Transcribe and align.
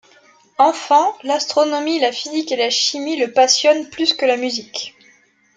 Enfant, 0.57 1.15
l'astronomie, 1.21 1.99
la 1.99 2.11
physique 2.11 2.51
et 2.51 2.55
la 2.55 2.71
chimie 2.71 3.17
le 3.17 3.31
passionnent 3.33 3.87
plus 3.87 4.15
que 4.15 4.25
la 4.25 4.35
musique. 4.35 4.95